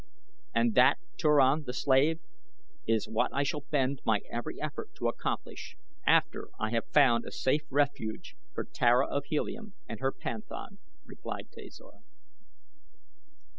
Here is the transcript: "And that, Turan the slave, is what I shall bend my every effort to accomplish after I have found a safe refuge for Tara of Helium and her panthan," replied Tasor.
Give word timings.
"And 0.55 0.73
that, 0.73 0.97
Turan 1.19 1.65
the 1.65 1.73
slave, 1.73 2.21
is 2.87 3.07
what 3.07 3.29
I 3.35 3.43
shall 3.43 3.65
bend 3.69 4.01
my 4.03 4.21
every 4.31 4.59
effort 4.59 4.95
to 4.95 5.07
accomplish 5.07 5.77
after 6.07 6.47
I 6.59 6.71
have 6.71 6.87
found 6.91 7.23
a 7.23 7.31
safe 7.31 7.61
refuge 7.69 8.35
for 8.55 8.63
Tara 8.63 9.05
of 9.05 9.25
Helium 9.25 9.75
and 9.87 9.99
her 9.99 10.11
panthan," 10.11 10.79
replied 11.05 11.49
Tasor. 11.55 12.01